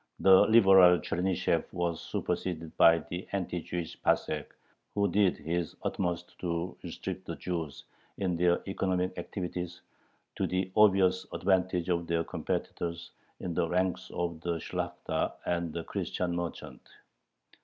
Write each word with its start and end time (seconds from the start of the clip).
The 0.19 0.47
liberal 0.47 0.97
Chernyshev 0.97 1.63
was 1.71 2.01
superseded 2.01 2.75
by 2.75 3.03
the 3.11 3.27
anti 3.33 3.61
Jewish 3.61 4.01
Passek, 4.01 4.47
who 4.95 5.07
did 5.07 5.37
his 5.37 5.75
utmost 5.83 6.39
to 6.39 6.75
restrict 6.83 7.27
the 7.27 7.35
Jews 7.35 7.83
in 8.17 8.35
their 8.35 8.63
economic 8.67 9.15
activities, 9.19 9.81
to 10.37 10.47
the 10.47 10.71
obvious 10.75 11.27
advantage 11.31 11.89
of 11.89 12.07
their 12.07 12.23
competitors 12.23 13.11
in 13.41 13.53
the 13.53 13.69
ranks 13.69 14.09
of 14.15 14.41
the 14.41 14.57
Shlakhta 14.57 15.33
and 15.45 15.71
the 15.71 15.83
Christian 15.83 16.35
merchants. 16.35 16.89